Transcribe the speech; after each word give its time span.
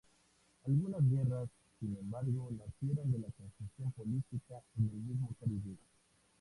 Algunas 0.65 1.07
guerras, 1.07 1.47
sin 1.79 1.95
embargo, 1.95 2.49
nacieron 2.57 3.11
de 3.11 3.19
la 3.19 3.27
confusión 3.37 3.91
política 3.91 4.59
en 4.75 4.85
el 4.89 4.95
mismo 4.99 5.29
Caribe. 5.39 5.77